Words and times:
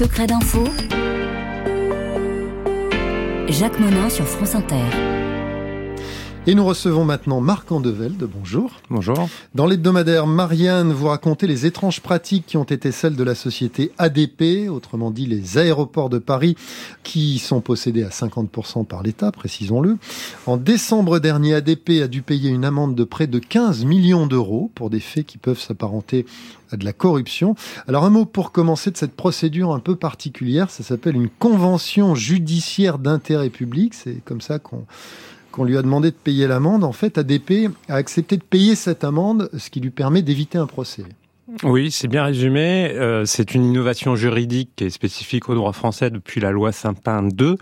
secrets 0.00 0.26
d'info. 0.26 0.64
Jacques 3.50 3.78
Monin 3.78 4.08
sur 4.08 4.26
France 4.26 4.54
Inter. 4.54 5.09
Et 6.50 6.56
nous 6.56 6.64
recevons 6.64 7.04
maintenant 7.04 7.40
Marc 7.40 7.70
Andevelde. 7.70 8.28
Bonjour. 8.28 8.72
Bonjour. 8.90 9.28
Dans 9.54 9.66
l'hebdomadaire 9.66 10.26
Marianne, 10.26 10.92
vous 10.92 11.06
racontez 11.06 11.46
les 11.46 11.64
étranges 11.64 12.00
pratiques 12.00 12.44
qui 12.44 12.56
ont 12.56 12.64
été 12.64 12.90
celles 12.90 13.14
de 13.14 13.22
la 13.22 13.36
société 13.36 13.92
ADP, 13.98 14.68
autrement 14.68 15.12
dit 15.12 15.26
les 15.26 15.58
aéroports 15.58 16.10
de 16.10 16.18
Paris, 16.18 16.56
qui 17.04 17.38
sont 17.38 17.60
possédés 17.60 18.02
à 18.02 18.08
50% 18.08 18.84
par 18.84 19.04
l'État, 19.04 19.30
précisons-le. 19.30 19.96
En 20.46 20.56
décembre 20.56 21.20
dernier, 21.20 21.54
ADP 21.54 22.02
a 22.02 22.08
dû 22.08 22.20
payer 22.22 22.50
une 22.50 22.64
amende 22.64 22.96
de 22.96 23.04
près 23.04 23.28
de 23.28 23.38
15 23.38 23.84
millions 23.84 24.26
d'euros 24.26 24.72
pour 24.74 24.90
des 24.90 24.98
faits 24.98 25.26
qui 25.26 25.38
peuvent 25.38 25.60
s'apparenter 25.60 26.26
à 26.72 26.76
de 26.76 26.84
la 26.84 26.92
corruption. 26.92 27.54
Alors 27.86 28.04
un 28.04 28.10
mot 28.10 28.24
pour 28.24 28.50
commencer 28.50 28.90
de 28.90 28.96
cette 28.96 29.14
procédure 29.14 29.72
un 29.72 29.78
peu 29.78 29.94
particulière, 29.94 30.68
ça 30.68 30.82
s'appelle 30.82 31.14
une 31.14 31.28
convention 31.28 32.16
judiciaire 32.16 32.98
d'intérêt 32.98 33.50
public, 33.50 33.94
c'est 33.94 34.24
comme 34.24 34.40
ça 34.40 34.58
qu'on 34.58 34.84
qu'on 35.52 35.64
lui 35.64 35.76
a 35.76 35.82
demandé 35.82 36.10
de 36.10 36.16
payer 36.16 36.46
l'amende, 36.46 36.84
en 36.84 36.92
fait, 36.92 37.18
ADP 37.18 37.70
a 37.88 37.94
accepté 37.94 38.36
de 38.36 38.42
payer 38.42 38.74
cette 38.74 39.04
amende, 39.04 39.50
ce 39.56 39.70
qui 39.70 39.80
lui 39.80 39.90
permet 39.90 40.22
d'éviter 40.22 40.58
un 40.58 40.66
procès. 40.66 41.04
Oui, 41.64 41.90
c'est 41.90 42.06
bien 42.06 42.24
résumé. 42.24 42.92
Euh, 42.92 43.24
c'est 43.24 43.54
une 43.54 43.64
innovation 43.64 44.14
juridique 44.14 44.70
qui 44.76 44.84
est 44.84 44.90
spécifique 44.90 45.48
au 45.48 45.54
droit 45.54 45.72
français 45.72 46.10
depuis 46.10 46.40
la 46.40 46.52
loi 46.52 46.70
Saint-Pin 46.70 47.28
II. 47.28 47.56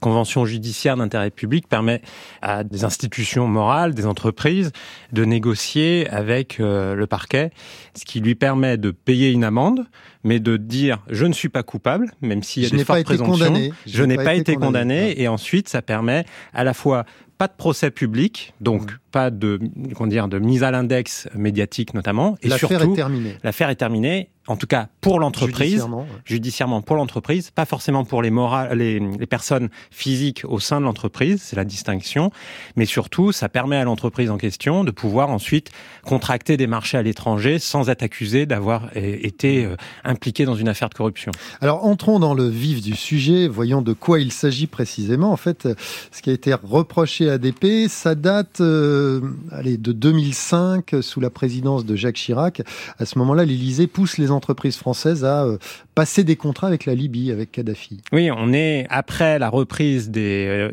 Convention 0.00 0.44
judiciaire 0.44 0.96
d'intérêt 0.96 1.30
public 1.30 1.68
permet 1.68 2.02
à 2.42 2.64
des 2.64 2.84
institutions 2.84 3.46
morales, 3.46 3.94
des 3.94 4.06
entreprises, 4.06 4.72
de 5.12 5.24
négocier 5.24 6.08
avec 6.10 6.58
euh, 6.58 6.94
le 6.94 7.06
parquet, 7.06 7.50
ce 7.94 8.04
qui 8.04 8.20
lui 8.20 8.34
permet 8.34 8.76
de 8.76 8.90
payer 8.90 9.30
une 9.30 9.44
amende, 9.44 9.86
mais 10.24 10.40
de 10.40 10.56
dire 10.56 10.98
je 11.08 11.24
ne 11.24 11.32
suis 11.32 11.48
pas 11.48 11.62
coupable, 11.62 12.12
même 12.20 12.42
s'il 12.42 12.64
y 12.64 12.66
a 12.66 12.70
des 12.70 12.84
fortes 12.84 13.04
présomptions. 13.04 13.54
Je, 13.86 14.02
n'ai 14.02 14.16
pas, 14.16 14.34
été 14.34 14.56
condamné, 14.56 15.20
et 15.20 15.28
ensuite 15.28 15.68
ça 15.68 15.82
permet 15.82 16.24
à 16.52 16.64
la 16.64 16.74
fois 16.74 17.04
pas 17.38 17.46
de 17.46 17.52
procès 17.56 17.92
public, 17.92 18.52
donc 18.60 18.90
pas 19.12 19.30
de, 19.30 19.60
comment 19.94 20.08
dire, 20.08 20.26
de 20.26 20.40
mise 20.40 20.64
à 20.64 20.72
l'index 20.72 21.28
médiatique 21.34 21.94
notamment. 21.94 22.36
Et 22.42 22.48
l'affaire 22.48 22.82
est 22.82 22.94
terminée. 22.94 23.36
L'affaire 23.44 23.70
est 23.70 23.76
terminée 23.76 24.30
en 24.48 24.56
tout 24.56 24.66
cas 24.66 24.88
pour 25.02 25.20
l'entreprise, 25.20 25.86
judiciairement, 26.24 26.80
pour 26.80 26.96
l'entreprise, 26.96 27.50
pas 27.50 27.66
forcément 27.66 28.04
pour 28.04 28.22
les, 28.22 28.32
les, 28.74 28.98
les, 28.98 29.26
personnes 29.26 29.68
physiques 29.90 30.42
au 30.48 30.58
sein 30.58 30.80
de 30.80 30.86
l'entreprise, 30.86 31.42
c'est 31.42 31.56
la 31.56 31.64
distinction, 31.64 32.32
mais 32.74 32.86
surtout 32.86 33.30
ça 33.30 33.48
permet 33.48 33.76
à 33.76 33.84
l'entreprise 33.84 34.30
en 34.30 34.38
question 34.38 34.84
de 34.84 34.90
pouvoir 34.90 35.28
ensuite 35.28 35.70
contracter 36.04 36.56
des 36.56 36.66
marchés 36.66 36.96
à 36.96 37.02
l'étranger 37.02 37.58
sans 37.58 37.90
être 37.90 38.02
accusé 38.02 38.46
d'avoir 38.46 38.88
été 38.96 39.66
euh, 39.66 39.76
impliqué 40.02 40.46
dans 40.46 40.54
une 40.54 40.68
affaire 40.68 40.88
de 40.88 40.94
corruption. 40.94 41.30
Alors 41.60 41.84
entrons 41.84 42.18
dans 42.18 42.34
le 42.34 42.48
vif 42.48 42.80
du 42.80 42.96
sujet, 42.96 43.48
voyons 43.48 43.82
de 43.82 43.92
quoi 43.92 44.18
il 44.18 44.32
s'agit 44.32 44.66
précisément. 44.66 45.30
En 45.30 45.36
fait, 45.36 45.68
ce 46.10 46.22
qui 46.22 46.30
a 46.30 46.32
été 46.32 46.54
reproché 46.54 47.28
à 47.28 47.34
ADP, 47.34 47.88
ça 47.88 48.14
date 48.14 48.60
euh, 48.60 49.20
allez, 49.52 49.76
de 49.76 49.92
2005 49.92 50.96
sous 51.02 51.20
la 51.20 51.28
présidence 51.28 51.84
de 51.84 51.96
Jacques 51.96 52.16
Chirac. 52.16 52.62
À 52.98 53.04
ce 53.04 53.18
moment-là, 53.18 53.44
l'Élysée 53.44 53.86
pousse 53.86 54.16
les 54.16 54.30
entreprises 54.30 54.37
françaises 54.40 55.24
à 55.24 55.44
euh, 55.44 55.58
passer 55.94 56.24
des 56.24 56.36
contrats 56.36 56.66
avec 56.66 56.86
la 56.86 56.94
Libye, 56.94 57.32
avec 57.32 57.52
Kadhafi. 57.52 58.00
Oui, 58.12 58.30
on 58.30 58.52
est 58.52 58.86
après 58.90 59.38
la 59.38 59.48
reprise 59.48 60.10
des 60.10 60.46
euh, 60.48 60.70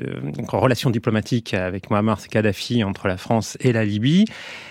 relations 0.47 0.89
diplomatiques 0.89 1.53
avec 1.53 1.89
Mohamed 1.89 2.17
Kadhafi 2.29 2.83
entre 2.83 3.07
la 3.07 3.17
France 3.17 3.57
et 3.59 3.73
la 3.73 3.85
Libye. 3.85 4.25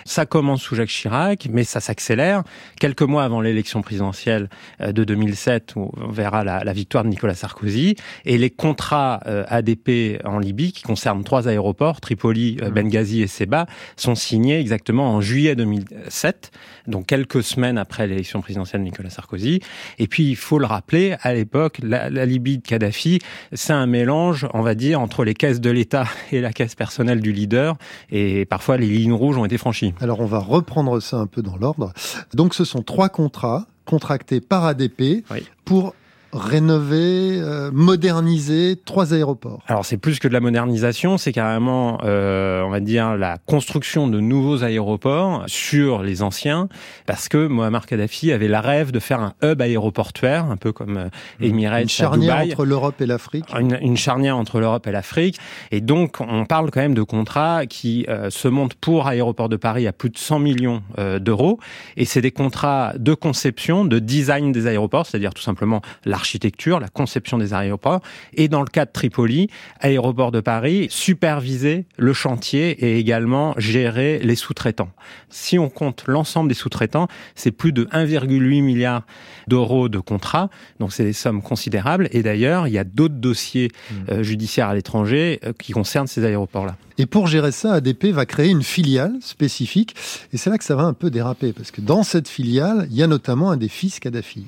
Ça 0.05 0.27
commence 0.27 0.63
sous 0.63 0.75
Jacques 0.75 0.89
Chirac, 0.89 1.49
mais 1.51 1.65
ça 1.65 1.81
s'accélère. 1.81 2.45
Quelques 2.79 3.03
mois 3.03 3.25
avant 3.25 3.41
l'élection 3.41 3.83
présidentielle 3.83 4.49
euh, 4.81 4.93
de 4.93 5.05
2007, 5.05 5.75
où 5.77 5.91
on 5.97 6.11
verra 6.11 6.45
la, 6.45 6.73
victoire 6.73 7.05
de 7.05 7.09
Nicolas 7.09 7.35
Sarkozy, 7.35 7.97
et 8.25 8.39
les 8.39 8.51
contrats 8.51 9.21
ADP 9.49 10.21
en 10.25 10.39
Libye, 10.39 10.73
qui 10.73 10.83
concernent 10.83 11.23
trois 11.23 11.47
aéroports, 11.49 12.01
Tripoli, 12.01 12.57
mmh. 12.61 12.69
Benghazi 12.71 13.23
et 13.23 13.27
Seba, 13.29 13.67
sont 13.97 14.15
signés 14.15 14.59
exactement 14.59 15.15
en 15.15 15.21
juillet 15.21 15.55
2007, 15.55 16.51
donc 16.89 17.07
quelques 17.07 17.43
semaines 17.43 17.79
après 17.79 18.07
l'élection 18.07 18.41
présidentielle 18.41 18.83
Nicolas 18.85 19.11
Sarkozy. 19.11 19.61
Et 19.99 20.07
puis, 20.07 20.31
il 20.31 20.37
faut 20.37 20.59
le 20.59 20.67
rappeler, 20.67 21.17
à 21.23 21.35
l'époque, 21.35 21.79
la, 21.83 22.09
Libye 22.25 22.59
de 22.59 22.63
Kadhafi, 22.63 23.19
c'est 23.53 23.73
un 23.73 23.87
mélange, 23.87 24.47
on 24.55 24.63
va 24.63 24.75
dire, 24.75 25.01
entre 25.01 25.25
les 25.25 25.35
caisses 25.35 25.61
de 25.61 25.71
l'État 25.71 26.07
et 26.33 26.41
la 26.41 26.53
caisse 26.53 26.75
personnelle 26.75 27.21
du 27.21 27.33
leader. 27.33 27.77
Et 28.11 28.45
parfois, 28.45 28.77
les 28.77 28.89
lignes 28.89 29.13
rouges 29.13 29.37
ont 29.37 29.45
été 29.45 29.59
franchies. 29.59 29.95
Alors, 30.01 30.21
on 30.21 30.27
va 30.27 30.39
reprendre 30.39 31.01
ça 31.01 31.17
un 31.17 31.27
peu 31.27 31.43
dans 31.43 31.57
l'ordre. 31.57 31.93
Donc, 32.35 32.55
ce 32.55 32.65
sont 32.65 32.83
trois 32.83 33.09
contrats 33.09 33.67
contractés 33.85 34.41
par 34.41 34.65
ADP 34.65 35.25
pour 35.65 35.95
rénover, 36.35 37.39
euh, 37.41 37.71
moderniser 37.73 38.77
trois 38.85 39.15
aéroports. 39.15 39.63
Alors 39.69 39.85
c'est 39.85 39.97
plus 39.97 40.19
que 40.19 40.29
de 40.29 40.33
la 40.33 40.41
modernisation, 40.41 41.17
c'est 41.17 41.33
carrément, 41.33 42.01
euh, 42.05 42.63
on 42.63 42.71
va 42.71 42.81
dire, 42.81 43.17
la 43.17 43.39
construction 43.39 44.09
de 44.09 44.21
nouveaux 44.21 44.65
aéroports 44.65 45.45
sur 45.47 46.03
les 46.03 46.23
anciens, 46.23 46.69
parce 47.07 47.29
que 47.29 47.47
Mohamed 47.47 47.87
Kadhafi 47.87 48.33
avait 48.33 48.49
la 48.49 48.61
rêve 48.61 48.91
de 48.91 48.99
faire 48.99 49.21
un 49.21 49.35
hub 49.43 49.63
aéroportuaire, 49.63 50.47
un 50.51 50.57
peu 50.57 50.73
comme 50.73 50.97
euh, 50.97 51.09
Emirates 51.41 51.83
Une 51.83 51.89
charnière 51.89 52.39
entre 52.39 52.65
l'Europe 52.65 53.01
et 53.01 53.07
l'Afrique. 53.07 53.47
Une, 53.59 53.97
charnière 53.97 54.37
entre 54.37 54.59
l'Europe 54.59 54.87
et 54.87 54.93
l'Afrique. 54.93 55.39
Et 55.71 55.81
donc 55.81 56.21
on 56.21 56.45
parle 56.47 56.71
quand 56.71 56.81
même 56.81 56.95
de 56.95 57.03
contrats 57.03 57.67
qui 57.67 58.07
euh, 58.09 58.29
se 58.31 58.49
montent 58.49 58.75
pour 58.75 59.07
Aéroport 59.07 59.49
de 59.49 59.57
Paris 59.57 59.87
à 59.87 59.93
plus 59.93 60.11
de 60.11 60.19
100 60.19 60.41
millions 60.41 60.83
euh, 60.99 61.19
d'euros. 61.19 61.61
Et 61.97 62.05
c'est 62.05 62.21
des 62.21 62.33
contrats 62.33 62.93
de 62.99 63.15
conception, 63.15 63.85
de 63.85 63.99
design 63.99 64.53
des 64.53 64.67
aéroports, 64.67 65.07
c'est-à-dire 65.07 65.33
tout 65.33 65.43
simplement 65.43 65.81
la 66.05 66.17
l'architecture, 66.25 66.81
la 66.81 66.89
conception 66.89 67.37
des 67.37 67.53
aéroports, 67.53 68.01
et 68.33 68.49
dans 68.49 68.61
le 68.61 68.67
cas 68.67 68.87
de 68.87 68.91
Tripoli, 68.91 69.51
aéroport 69.81 70.33
de 70.33 70.41
Paris, 70.41 70.87
superviser 70.89 71.85
le 71.99 72.15
chantier 72.15 72.71
et 72.83 72.99
également 72.99 73.55
gérer 73.59 74.21
les 74.21 74.35
sous-traitants. 74.35 74.89
Si 75.29 75.59
on 75.59 75.69
compte 75.69 76.05
l'ensemble 76.07 76.49
des 76.49 76.55
sous-traitants, 76.55 77.09
c'est 77.35 77.51
plus 77.51 77.73
de 77.73 77.85
1,8 77.85 78.63
milliard 78.63 79.03
d'euros 79.49 79.91
de 79.91 79.99
contrats, 79.99 80.49
donc 80.81 80.95
c'est 80.95 81.05
des 81.05 81.13
sommes 81.13 81.43
considérables. 81.43 82.09
Et 82.13 82.23
d'ailleurs, 82.23 82.69
il 82.69 82.73
y 82.73 82.79
a 82.79 82.85
d'autres 82.85 83.17
dossiers 83.17 83.69
mmh. 83.69 83.95
euh, 84.11 84.23
judiciaires 84.23 84.69
à 84.69 84.75
l'étranger 84.75 85.41
euh, 85.45 85.53
qui 85.53 85.73
concernent 85.73 86.07
ces 86.07 86.25
aéroports-là. 86.25 86.77
Et 86.97 87.05
pour 87.05 87.27
gérer 87.27 87.53
ça, 87.53 87.75
ADP 87.75 88.07
va 88.07 88.25
créer 88.25 88.49
une 88.49 88.63
filiale 88.63 89.13
spécifique. 89.21 89.95
Et 90.33 90.39
c'est 90.39 90.49
là 90.49 90.57
que 90.57 90.65
ça 90.65 90.75
va 90.75 90.85
un 90.85 90.95
peu 90.95 91.11
déraper, 91.11 91.53
parce 91.53 91.71
que 91.71 91.83
dans 91.83 92.03
cette 92.03 92.29
filiale, 92.29 92.87
il 92.91 92.97
y 92.97 93.03
a 93.03 93.07
notamment 93.07 93.51
un 93.51 93.59
des 93.59 93.69
fils 93.69 94.01
Kadhafi. 94.01 94.47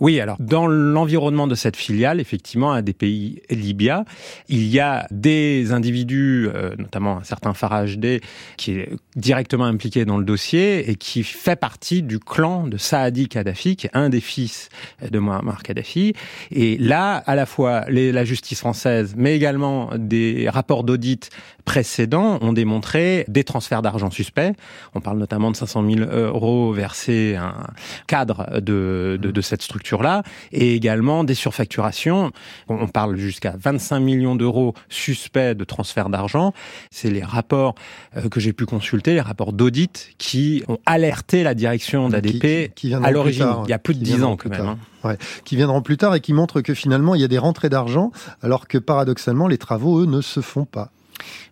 Oui, 0.00 0.18
alors 0.18 0.36
dans 0.40 0.66
l'environnement 0.66 1.46
de 1.46 1.54
cette 1.54 1.76
filiale, 1.76 2.20
effectivement, 2.20 2.72
à 2.72 2.82
des 2.82 2.94
pays 2.94 3.42
Libya, 3.50 4.04
il 4.48 4.66
y 4.66 4.80
a 4.80 5.06
des 5.10 5.72
individus, 5.72 6.48
euh, 6.54 6.74
notamment 6.78 7.18
un 7.18 7.24
certain 7.24 7.52
Farage 7.52 7.98
D, 7.98 8.20
qui 8.56 8.80
directement 9.20 9.64
impliqué 9.64 10.04
dans 10.04 10.18
le 10.18 10.24
dossier 10.24 10.90
et 10.90 10.96
qui 10.96 11.22
fait 11.22 11.56
partie 11.56 12.02
du 12.02 12.18
clan 12.18 12.66
de 12.66 12.76
Saadi 12.76 13.28
Kadhafi, 13.28 13.76
qui 13.76 13.86
est 13.86 13.90
un 13.94 14.08
des 14.08 14.20
fils 14.20 14.68
de 15.08 15.18
Muammar 15.18 15.62
Kadhafi. 15.62 16.14
Et 16.50 16.76
là, 16.78 17.16
à 17.26 17.34
la 17.34 17.46
fois 17.46 17.84
la 17.88 18.24
justice 18.24 18.60
française, 18.60 19.14
mais 19.16 19.36
également 19.36 19.90
des 19.96 20.48
rapports 20.48 20.84
d'audit 20.84 21.30
précédents 21.64 22.38
ont 22.40 22.52
démontré 22.52 23.24
des 23.28 23.44
transferts 23.44 23.82
d'argent 23.82 24.10
suspects. 24.10 24.52
On 24.94 25.00
parle 25.00 25.18
notamment 25.18 25.50
de 25.50 25.56
500 25.56 25.84
000 25.88 26.10
euros 26.10 26.72
versés 26.72 27.36
à 27.36 27.44
un 27.44 27.66
cadre 28.06 28.60
de, 28.60 29.18
de, 29.20 29.30
de 29.30 29.40
cette 29.40 29.62
structure 29.62 30.02
là 30.02 30.22
et 30.52 30.74
également 30.74 31.24
des 31.24 31.34
surfacturations. 31.34 32.32
On 32.68 32.88
parle 32.88 33.16
jusqu'à 33.16 33.54
25 33.58 34.00
millions 34.00 34.36
d'euros 34.36 34.74
suspects 34.88 35.54
de 35.54 35.64
transfert 35.64 36.08
d'argent. 36.08 36.52
C'est 36.90 37.10
les 37.10 37.22
rapports 37.22 37.74
euh, 38.16 38.28
que 38.28 38.40
j'ai 38.40 38.52
pu 38.52 38.66
consulter, 38.66 39.09
les 39.14 39.20
rapports 39.20 39.52
d'audit 39.52 40.10
qui 40.18 40.62
ont 40.68 40.78
alerté 40.86 41.42
la 41.42 41.54
direction 41.54 42.08
d'ADP 42.08 42.72
à 43.02 43.10
l'origine, 43.10 43.54
il 43.64 43.70
y 43.70 43.72
a 43.72 43.78
plus 43.78 43.94
de 43.94 44.02
10 44.02 44.24
ans 44.24 44.36
quand 44.36 44.50
même. 44.50 44.60
Hein. 44.66 44.78
Ouais, 45.02 45.16
qui 45.44 45.56
viendront 45.56 45.80
plus 45.80 45.96
tard 45.96 46.14
et 46.14 46.20
qui 46.20 46.34
montrent 46.34 46.60
que 46.60 46.74
finalement 46.74 47.14
il 47.14 47.22
y 47.22 47.24
a 47.24 47.28
des 47.28 47.38
rentrées 47.38 47.70
d'argent 47.70 48.12
alors 48.42 48.68
que 48.68 48.76
paradoxalement 48.76 49.48
les 49.48 49.56
travaux 49.56 50.02
eux 50.02 50.06
ne 50.06 50.20
se 50.20 50.40
font 50.40 50.66
pas. 50.66 50.90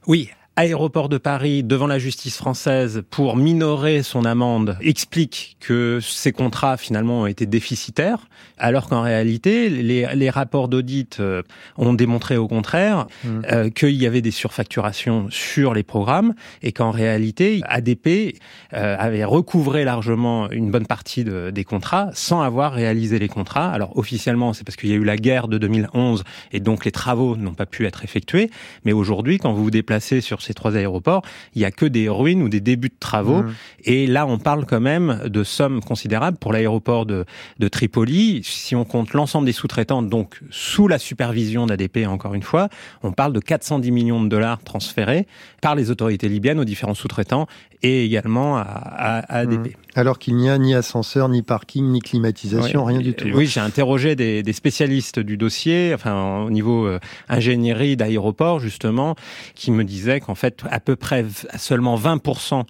Oui, 0.07 0.31
Aéroport 0.59 1.09
de 1.09 1.19
Paris 1.19 1.63
devant 1.63 1.87
la 1.87 2.01
justice 2.01 2.37
française 2.37 3.05
pour 3.11 3.37
minorer 3.37 4.03
son 4.03 4.25
amende 4.25 4.77
explique 4.81 5.57
que 5.61 6.01
ces 6.03 6.33
contrats 6.33 6.77
finalement 6.77 7.21
ont 7.21 7.27
été 7.27 7.47
déficitaires, 7.47 8.27
alors 8.59 8.89
qu'en 8.89 9.03
réalité 9.03 9.69
les, 9.69 10.31
rapports 10.31 10.67
d'audit 10.67 11.21
euh, 11.21 11.43
ont 11.77 11.95
démontré 11.95 12.37
au 12.37 12.49
contraire 12.49 13.07
mmh. 13.23 13.29
euh, 13.53 13.71
qu'il 13.71 13.93
y 13.93 14.05
avait 14.05 14.21
des 14.21 14.33
surfacturations 14.33 15.29
sur 15.31 15.75
les 15.75 15.85
programmes 15.85 16.35
et 16.63 16.73
qu'en 16.73 16.91
réalité 16.91 17.61
ADP 17.69 18.37
euh, 18.73 18.97
avait 18.99 19.25
recouvré 19.25 19.85
largement 19.85 20.51
une 20.51 20.73
bonne 20.73 20.87
partie 20.87 21.25
des 21.25 21.65
contrats 21.65 22.11
sans 22.15 22.43
avoir 22.43 22.73
réalisé 22.73 23.21
les 23.21 23.29
contrats. 23.29 23.71
Alors 23.71 23.97
officiellement 23.97 24.53
c'est 24.55 24.65
parce 24.65 24.75
qu'il 24.75 24.91
y 24.91 24.93
a 24.93 24.97
eu 24.97 25.05
la 25.05 25.19
guerre 25.19 25.47
de 25.47 25.57
2011 25.57 26.25
et 26.51 26.59
donc 26.59 26.85
les 26.85 26.91
travaux 26.91 27.37
n'ont 27.37 27.55
pas 27.55 27.67
pu 27.67 27.87
être 27.87 28.03
effectués, 28.03 28.51
mais 28.85 28.93
aujourd'hui 28.93 29.39
quand 29.39 29.53
vous 29.53 29.63
vous 29.63 29.71
déplacez 29.71 30.21
sur 30.21 30.48
ces 30.49 30.55
trois 30.55 30.77
aéroports, 30.77 31.23
il 31.55 31.63
y 31.63 31.65
a 31.65 31.71
que 31.71 31.87
des 31.87 32.09
ruines 32.09 32.43
ou 32.43 32.49
des 32.49 32.61
débuts 32.61 32.89
de 32.89 32.99
travaux. 32.99 33.43
Mmh. 33.43 33.55
Et 33.85 34.07
là, 34.07 34.27
on 34.27 34.39
parle 34.39 34.65
quand 34.67 34.81
même 34.81 35.21
de 35.27 35.45
sommes 35.45 35.81
considérables 35.81 36.39
pour 36.39 36.53
l'aéroport 36.53 37.07
de, 37.07 37.25
de 37.59 37.69
Tripoli. 37.69 38.41
Si 38.45 38.75
on 38.75 38.85
compte 38.85 39.13
l'ensemble 39.13 39.47
des 39.47 39.53
sous-traitants, 39.53 40.03
donc 40.03 40.41
sous 40.51 40.89
la 40.89 40.99
supervision 40.99 41.67
d'ADP, 41.67 42.07
encore 42.09 42.35
une 42.35 42.43
fois, 42.43 42.69
on 43.03 43.13
parle 43.13 43.33
de 43.33 43.41
410 43.41 43.91
millions 43.93 44.23
de 44.23 44.29
dollars 44.29 44.63
transférés 44.65 45.27
par 45.61 45.75
les 45.75 45.91
autorités 45.91 46.29
libyennes 46.29 46.59
aux 46.59 46.65
différents 46.65 46.95
sous-traitants 46.95 47.47
et 47.83 48.05
également 48.05 48.57
à, 48.57 48.63
à, 48.63 49.19
à 49.19 49.39
ADP. 49.41 49.69
Mmh. 49.69 49.71
Alors 49.95 50.19
qu'il 50.19 50.37
n'y 50.37 50.49
a 50.49 50.59
ni 50.59 50.75
ascenseur, 50.75 51.29
ni 51.29 51.43
parking, 51.43 51.87
ni 51.93 52.01
climatisation, 52.01 52.85
Oui. 52.85 52.93
rien 52.95 53.03
du 53.03 53.15
tout. 53.15 53.29
Oui, 53.35 53.47
j'ai 53.47 53.61
interrogé 53.61 54.17
des, 54.17 54.43
des 54.43 54.53
spécialistes 54.53 55.19
du 55.21 55.37
dossier, 55.37 55.93
enfin 55.95 56.41
au 56.45 56.51
niveau 56.51 56.87
euh, 56.87 56.99
ingénierie 57.29 57.97
d'aéroport 57.97 58.59
justement, 58.61 59.15
qui 59.55 59.71
me 59.71 59.85
disaient 59.85 60.21
qu'en 60.21 60.35
fait 60.39 60.63
à 60.71 60.81
peu 60.81 60.97
près 60.97 61.25
seulement 61.57 61.97
20% 61.97 62.65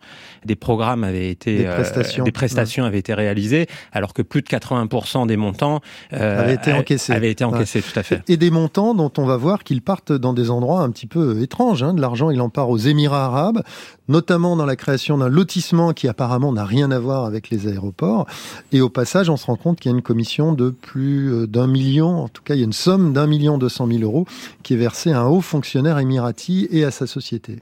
des 0.44 0.56
programmes 0.56 1.05
avaient 1.05 1.31
été 1.31 1.59
Des 1.59 1.67
euh, 1.67 1.75
prestations. 1.75 2.25
des 2.25 2.32
prestations 2.32 2.85
avaient 2.85 2.99
été 2.99 3.15
réalisées, 3.15 3.67
alors 3.93 4.12
que 4.15 4.23
plus 4.23 4.43
de 4.43 4.49
80% 4.49 5.26
des 5.26 5.37
montants 5.37 5.81
euh, 6.12 6.41
Avaient 6.41 6.55
été 6.55 6.73
encaissés. 6.73 7.12
Avaient 7.12 7.31
été 7.31 7.44
Ouais. 7.44 7.55
encaissés, 7.55 7.82
tout 7.82 7.99
à 7.99 8.03
fait. 8.03 8.23
Et 8.29 8.37
des 8.37 8.50
montants 8.50 8.94
dont 8.94 9.12
on 9.19 9.25
va 9.25 9.37
voir 9.37 9.62
qu'ils 9.65 9.82
partent 9.82 10.12
dans 10.12 10.32
des 10.32 10.50
endroits 10.50 10.81
un 10.82 10.91
petit 10.91 11.06
peu 11.06 11.41
étranges. 11.43 11.82
hein. 11.82 11.94
De 11.94 12.00
l'argent, 12.00 12.31
il 12.31 12.41
en 12.41 12.49
part 12.49 12.69
aux 12.70 12.79
Émirats 12.79 13.26
arabes, 13.26 13.62
notamment 14.08 14.56
dans 14.56 14.66
la 14.66 14.76
création 14.76 15.19
d'un 15.19 15.28
lotissement 15.28 15.93
qui 15.93 16.08
apparemment 16.08 16.52
n'a 16.52 16.64
rien 16.64 16.90
à 16.90 16.99
voir 16.99 17.25
avec 17.25 17.50
les 17.50 17.69
aéroports. 17.69 18.26
Et 18.72 18.81
au 18.81 18.88
passage, 18.88 19.31
on 19.31 19.37
se 19.37 19.46
rend 19.46 19.56
compte 19.56 19.78
qu'il 19.78 19.90
y 19.90 19.94
a 19.94 19.96
une 19.96 20.02
commission 20.02 20.52
de 20.52 20.70
plus 20.70 21.32
euh, 21.32 21.46
d'un 21.46 21.66
million, 21.66 22.25
en 22.25 22.28
tout 22.28 22.43
cas, 22.43 22.55
il 22.55 22.58
y 22.58 22.62
a 22.62 22.64
une 22.64 22.72
somme 22.72 23.12
d'un 23.12 23.26
million 23.26 23.58
deux 23.58 23.69
cent 23.69 23.87
mille 23.87 24.05
euros 24.05 24.26
qui 24.62 24.75
est 24.75 24.78
versée 24.78 25.12
à 25.12 25.20
un 25.20 25.26
haut 25.26 25.40
fonctionnaire 25.40 25.99
émirati 25.99 26.69
et 26.70 26.84
à 26.84 26.90
sa 26.90 27.06
société. 27.06 27.58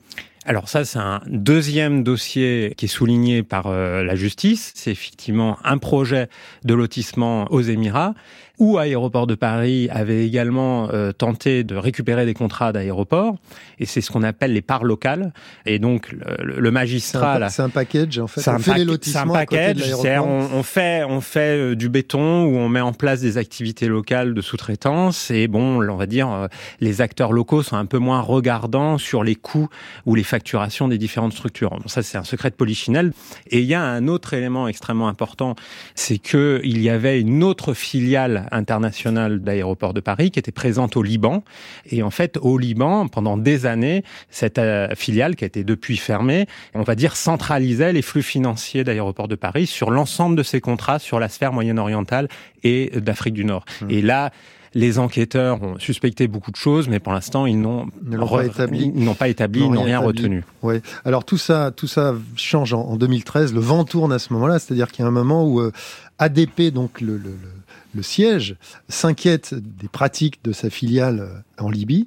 Alors 0.48 0.68
ça, 0.68 0.84
c'est 0.84 1.00
un 1.00 1.22
deuxième 1.26 2.04
dossier 2.04 2.72
qui 2.76 2.84
est 2.84 2.88
souligné 2.88 3.42
par 3.42 3.66
euh, 3.66 4.04
la 4.04 4.14
justice. 4.14 4.72
C'est 4.76 4.92
effectivement 4.92 5.58
un 5.64 5.76
projet 5.78 6.28
de 6.64 6.72
lotissement 6.72 7.50
aux 7.50 7.62
Émirats 7.62 8.14
où 8.58 8.78
Aéroport 8.78 9.26
de 9.26 9.34
Paris 9.34 9.88
avait 9.90 10.26
également 10.26 10.88
euh, 10.92 11.12
tenté 11.12 11.64
de 11.64 11.76
récupérer 11.76 12.24
des 12.26 12.34
contrats 12.34 12.72
d'aéroport. 12.72 13.36
Et 13.78 13.86
c'est 13.86 14.00
ce 14.00 14.10
qu'on 14.10 14.22
appelle 14.22 14.52
les 14.52 14.62
parts 14.62 14.84
locales. 14.84 15.32
Et 15.66 15.78
donc 15.78 16.12
le, 16.12 16.58
le 16.60 16.64
C'est 16.66 16.70
magistrat... 16.70 17.36
un, 17.44 17.48
c'est 17.48 17.62
un 17.62 17.68
package, 17.68 18.18
en 18.18 18.26
fait. 18.26 18.40
c'est 18.40 18.50
on 18.50 18.54
un, 18.54 18.58
fait 18.58 18.84
pack- 18.86 18.98
c'est 19.02 19.16
un 19.16 19.26
package, 19.28 19.78
l'aéroport. 19.78 20.26
on, 20.26 20.48
on 20.58 20.62
fait 20.62 21.04
on 21.08 21.20
fait 21.20 21.58
euh, 21.58 21.74
du 21.76 21.88
béton 21.88 22.44
où 22.44 22.56
on 22.56 22.68
met 22.68 22.80
en 22.80 22.92
place 22.92 23.20
des 23.20 23.36
activités 23.38 23.88
locales 23.88 24.32
de 24.34 24.40
sous-traitance 24.40 25.30
et 25.30 25.48
bon, 25.48 25.80
on 25.86 25.96
va 25.96 26.06
dire 26.06 26.30
euh, 26.30 26.46
les 26.80 27.00
acteurs 27.00 27.32
locaux 27.32 27.62
sont 27.62 27.76
un 27.76 27.86
peu 27.86 27.98
moins 27.98 28.20
regardants 28.20 28.98
sur 28.98 29.22
les 29.22 29.34
coûts 29.34 29.68
ou 30.06 30.14
les 30.14 30.22
facturations 30.22 30.88
des 30.88 30.98
différentes 30.98 31.32
structures. 31.32 31.70
Bon, 31.70 31.86
ça 31.88 32.02
c'est 32.02 32.16
un 32.18 32.24
secret 32.24 32.50
de 32.50 32.54
polichinelle 32.54 33.12
et 33.50 33.60
il 33.60 33.66
y 33.66 33.74
a 33.74 33.82
un 33.82 34.08
autre 34.08 34.32
élément 34.34 34.68
extrêmement 34.68 35.08
important, 35.08 35.54
c'est 35.94 36.18
que 36.18 36.60
il 36.64 36.80
y 36.80 36.88
avait 36.88 37.20
une 37.20 37.42
autre 37.42 37.74
filiale 37.74 38.45
internationale 38.52 39.40
d'aéroport 39.40 39.94
de 39.94 40.00
Paris 40.00 40.30
qui 40.30 40.38
était 40.38 40.52
présente 40.52 40.96
au 40.96 41.02
Liban 41.02 41.44
et 41.90 42.02
en 42.02 42.10
fait 42.10 42.38
au 42.40 42.58
Liban 42.58 43.08
pendant 43.08 43.36
des 43.36 43.66
années 43.66 44.04
cette 44.30 44.58
euh, 44.58 44.88
filiale 44.94 45.36
qui 45.36 45.44
a 45.44 45.46
été 45.46 45.64
depuis 45.64 45.96
fermée 45.96 46.46
on 46.74 46.82
va 46.82 46.94
dire, 46.94 47.16
centralisait 47.16 47.92
les 47.92 48.02
flux 48.02 48.22
financiers 48.22 48.84
d'aéroports 48.84 49.28
de 49.28 49.34
Paris 49.34 49.66
sur 49.66 49.90
l'ensemble 49.90 50.36
de 50.36 50.42
ses 50.42 50.60
contrats 50.60 50.98
sur 50.98 51.18
la 51.20 51.28
sphère 51.28 51.52
moyenne-orientale 51.52 52.28
et 52.62 52.90
d'Afrique 52.96 53.34
du 53.34 53.44
Nord. 53.44 53.64
Mmh. 53.80 53.90
Et 53.90 54.02
là, 54.02 54.30
les 54.74 54.98
enquêteurs 54.98 55.62
ont 55.62 55.78
suspecté 55.78 56.28
beaucoup 56.28 56.50
de 56.50 56.56
choses, 56.56 56.88
mais 56.88 56.98
pour 57.00 57.12
l'instant, 57.14 57.46
ils 57.46 57.58
n'ont 57.58 57.86
pas 58.28 58.44
établi. 58.44 58.92
Ils 58.94 59.04
n'ont 59.04 59.14
pas 59.14 59.28
établi, 59.28 59.60
N'ont 59.60 59.72
ils 59.72 59.74
n'ont 59.74 59.82
rien 59.84 60.00
établi. 60.02 60.22
retenu. 60.22 60.44
Ouais. 60.62 60.82
Alors 61.04 61.24
tout 61.24 61.38
ça, 61.38 61.70
tout 61.74 61.86
ça 61.86 62.14
change 62.36 62.74
en, 62.74 62.82
en 62.82 62.96
2013. 62.96 63.54
Le 63.54 63.60
vent 63.60 63.84
tourne 63.84 64.12
à 64.12 64.18
ce 64.18 64.32
moment-là, 64.34 64.58
c'est-à-dire 64.58 64.92
qu'il 64.92 65.02
y 65.02 65.06
a 65.06 65.08
un 65.08 65.12
moment 65.12 65.46
où 65.46 65.60
euh, 65.60 65.72
ADP, 66.18 66.72
donc 66.72 67.00
le, 67.00 67.16
le, 67.16 67.30
le, 67.30 67.48
le 67.96 68.02
siège, 68.02 68.56
s'inquiète 68.88 69.54
des 69.54 69.88
pratiques 69.88 70.44
de 70.44 70.52
sa 70.52 70.70
filiale 70.70 71.20
euh, 71.20 71.64
en 71.64 71.70
Libye. 71.70 72.06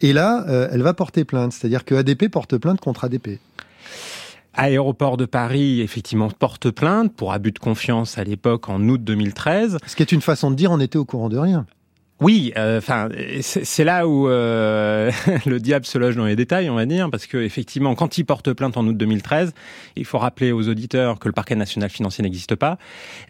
Et 0.00 0.12
là, 0.12 0.44
euh, 0.48 0.68
elle 0.72 0.82
va 0.82 0.94
porter 0.94 1.24
plainte, 1.24 1.52
c'est-à-dire 1.52 1.84
que 1.84 1.94
ADP 1.94 2.28
porte 2.30 2.56
plainte 2.56 2.80
contre 2.80 3.04
ADP. 3.04 3.40
Aéroport 4.54 5.16
de 5.16 5.24
Paris, 5.24 5.80
effectivement, 5.80 6.30
porte 6.30 6.70
plainte 6.70 7.14
pour 7.14 7.32
abus 7.32 7.52
de 7.52 7.58
confiance 7.58 8.18
à 8.18 8.24
l'époque 8.24 8.68
en 8.68 8.88
août 8.88 9.02
2013. 9.02 9.78
Ce 9.86 9.94
qui 9.94 10.02
est 10.02 10.12
une 10.12 10.20
façon 10.20 10.50
de 10.50 10.56
dire, 10.56 10.72
on 10.72 10.80
était 10.80 10.98
au 10.98 11.04
courant 11.04 11.28
de 11.28 11.38
rien. 11.38 11.66
Oui, 12.20 12.52
enfin, 12.56 13.08
c'est 13.42 13.84
là 13.84 14.08
où 14.08 14.28
euh, 14.28 15.12
le 15.46 15.60
diable 15.60 15.86
se 15.86 15.98
loge 15.98 16.16
dans 16.16 16.24
les 16.24 16.34
détails, 16.34 16.68
on 16.68 16.74
va 16.74 16.84
dire, 16.84 17.08
parce 17.10 17.26
que 17.26 17.38
effectivement, 17.38 17.94
quand 17.94 18.18
il 18.18 18.24
porte 18.24 18.52
plainte 18.54 18.76
en 18.76 18.84
août 18.88 18.96
2013, 18.96 19.52
il 19.94 20.04
faut 20.04 20.18
rappeler 20.18 20.50
aux 20.50 20.68
auditeurs 20.68 21.20
que 21.20 21.28
le 21.28 21.32
parquet 21.32 21.54
national 21.54 21.90
financier 21.90 22.22
n'existe 22.22 22.56
pas. 22.56 22.76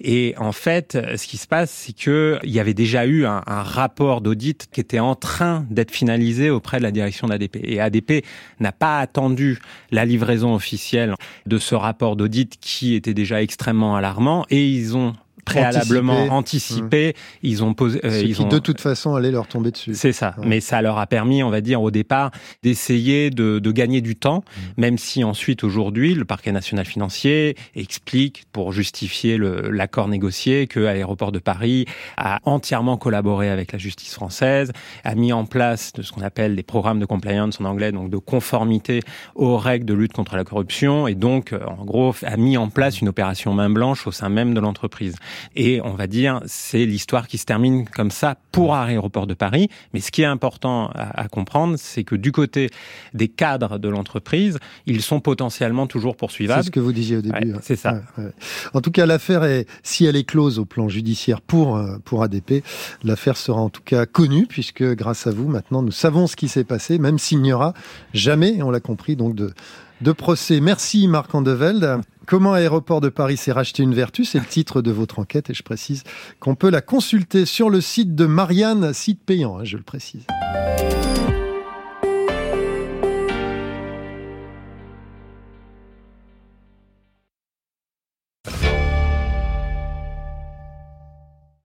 Et 0.00 0.34
en 0.38 0.52
fait, 0.52 0.96
ce 1.16 1.26
qui 1.26 1.36
se 1.36 1.46
passe, 1.46 1.70
c'est 1.70 1.92
que 1.92 2.38
il 2.44 2.50
y 2.50 2.60
avait 2.60 2.72
déjà 2.72 3.04
eu 3.04 3.26
un, 3.26 3.42
un 3.46 3.62
rapport 3.62 4.22
d'audit 4.22 4.68
qui 4.72 4.80
était 4.80 5.00
en 5.00 5.14
train 5.14 5.66
d'être 5.68 5.90
finalisé 5.90 6.48
auprès 6.48 6.78
de 6.78 6.82
la 6.82 6.90
direction 6.90 7.26
d'ADP. 7.26 7.58
Et 7.62 7.80
ADP 7.80 8.24
n'a 8.58 8.72
pas 8.72 9.00
attendu 9.00 9.58
la 9.90 10.06
livraison 10.06 10.54
officielle 10.54 11.14
de 11.44 11.58
ce 11.58 11.74
rapport 11.74 12.16
d'audit 12.16 12.56
qui 12.58 12.94
était 12.94 13.12
déjà 13.12 13.42
extrêmement 13.42 13.96
alarmant, 13.96 14.46
et 14.48 14.66
ils 14.66 14.96
ont 14.96 15.12
préalablement 15.44 16.26
anticipé, 16.30 17.14
ils 17.42 17.64
ont 17.64 17.74
posé, 17.74 18.00
euh, 18.04 18.22
ils 18.22 18.34
qui, 18.34 18.42
ont 18.42 18.48
de 18.48 18.58
toute 18.58 18.80
façon, 18.80 19.14
allait 19.14 19.30
leur 19.30 19.46
tomber 19.46 19.70
dessus. 19.70 19.94
c'est 19.94 20.12
ça. 20.12 20.34
Ouais. 20.38 20.46
Mais 20.46 20.60
ça 20.60 20.82
leur 20.82 20.98
a 20.98 21.06
permis, 21.06 21.42
on 21.42 21.50
va 21.50 21.60
dire, 21.60 21.82
au 21.82 21.90
départ, 21.90 22.30
d'essayer 22.62 23.30
de, 23.30 23.58
de 23.58 23.72
gagner 23.72 24.00
du 24.00 24.16
temps, 24.16 24.28
Mmh. 24.38 24.80
même 24.80 24.98
si 24.98 25.24
ensuite, 25.24 25.64
aujourd'hui, 25.64 26.14
le 26.14 26.24
parquet 26.24 26.52
national 26.52 26.84
financier 26.84 27.56
explique, 27.74 28.44
pour 28.52 28.72
justifier 28.72 29.38
l'accord 29.38 30.08
négocié, 30.08 30.66
que 30.66 30.86
Aéroport 30.86 31.32
de 31.32 31.38
Paris 31.38 31.86
a 32.16 32.40
entièrement 32.44 32.96
collaboré 32.96 33.50
avec 33.50 33.72
la 33.72 33.78
justice 33.78 34.14
française, 34.14 34.72
a 35.04 35.14
mis 35.14 35.32
en 35.32 35.44
place 35.44 35.92
de 35.92 36.02
ce 36.02 36.12
qu'on 36.12 36.22
appelle 36.22 36.56
des 36.56 36.62
programmes 36.62 37.00
de 37.00 37.06
compliance 37.06 37.60
en 37.60 37.64
anglais, 37.64 37.92
donc 37.92 38.10
de 38.10 38.16
conformité 38.16 39.00
aux 39.34 39.56
règles 39.56 39.86
de 39.86 39.94
lutte 39.94 40.12
contre 40.12 40.36
la 40.36 40.44
corruption, 40.44 41.08
et 41.08 41.14
donc, 41.14 41.52
euh, 41.52 41.60
en 41.66 41.84
gros, 41.84 42.14
a 42.22 42.36
mis 42.36 42.56
en 42.56 42.68
place 42.68 43.00
une 43.00 43.08
opération 43.08 43.52
main 43.54 43.70
blanche 43.70 44.06
au 44.06 44.12
sein 44.12 44.28
même 44.28 44.54
de 44.54 44.60
l'entreprise. 44.60 45.16
Et 45.56 45.80
on 45.82 45.94
va 45.94 46.06
dire, 46.06 46.40
c'est 46.46 46.84
l'histoire 46.84 47.26
qui 47.28 47.38
se 47.38 47.44
termine 47.44 47.86
comme 47.88 48.10
ça 48.10 48.36
pour 48.52 48.74
Aéroport 48.74 49.26
de 49.26 49.34
Paris. 49.34 49.68
Mais 49.94 50.00
ce 50.00 50.10
qui 50.10 50.22
est 50.22 50.26
important 50.26 50.90
à, 50.94 51.22
à 51.22 51.28
comprendre, 51.28 51.76
c'est 51.78 52.04
que 52.04 52.14
du 52.14 52.32
côté 52.32 52.70
des 53.14 53.28
cadres 53.28 53.78
de 53.78 53.88
l'entreprise, 53.88 54.58
ils 54.86 55.02
sont 55.02 55.20
potentiellement 55.20 55.86
toujours 55.86 56.12
C'est 56.14 56.18
poursuivables. 56.18 56.64
ce 56.64 56.70
que 56.70 56.80
vous 56.80 56.92
disiez 56.92 57.16
au 57.16 57.22
début. 57.22 57.52
Ouais, 57.52 57.54
hein. 57.54 57.60
c'est 57.62 57.76
ça. 57.76 57.94
Ouais, 58.16 58.24
ouais. 58.24 58.30
En 58.74 58.80
tout 58.80 58.90
cas, 58.90 59.06
l'affaire 59.06 59.44
est, 59.44 59.66
si 59.82 60.04
elle 60.06 60.16
est 60.16 60.24
close 60.24 60.58
au 60.58 60.64
plan 60.64 60.88
judiciaire 60.88 61.40
pour, 61.40 61.76
euh, 61.76 61.98
pour 62.04 62.22
ADP, 62.22 62.62
l'affaire 63.04 63.36
sera 63.36 63.60
en 63.60 63.70
tout 63.70 63.82
cas 63.84 64.06
connue 64.06 64.46
puisque 64.46 64.82
grâce 64.94 65.26
à 65.26 65.30
vous, 65.30 65.48
maintenant, 65.48 65.82
nous 65.82 65.92
savons 65.92 66.26
ce 66.26 66.36
qui 66.36 66.48
s'est 66.48 66.64
passé, 66.64 66.98
même 66.98 67.18
s'il 67.18 67.40
n'y 67.42 67.52
aura 67.52 67.74
jamais, 68.14 68.62
on 68.62 68.70
l'a 68.70 68.80
compris, 68.80 69.16
donc 69.16 69.34
de, 69.34 69.52
de 70.00 70.12
procès. 70.12 70.60
Merci 70.60 71.08
Marc 71.08 71.34
Andeveld. 71.34 72.00
Comment 72.28 72.52
Aéroport 72.52 73.00
de 73.00 73.08
Paris 73.08 73.38
s'est 73.38 73.52
racheté 73.52 73.82
une 73.82 73.94
vertu 73.94 74.26
C'est 74.26 74.38
le 74.38 74.44
titre 74.44 74.82
de 74.82 74.90
votre 74.90 75.18
enquête 75.18 75.48
et 75.48 75.54
je 75.54 75.62
précise 75.62 76.04
qu'on 76.40 76.54
peut 76.56 76.68
la 76.68 76.82
consulter 76.82 77.46
sur 77.46 77.70
le 77.70 77.80
site 77.80 78.14
de 78.14 78.26
Marianne, 78.26 78.92
site 78.92 79.24
payant, 79.24 79.58
hein, 79.58 79.64
je 79.64 79.78
le 79.78 79.82
précise. 79.82 80.26